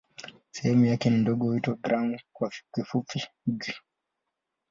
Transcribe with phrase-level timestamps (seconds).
[0.51, 3.73] Sehemu yake ndogo huitwa "gramu" kwa kifupi "g".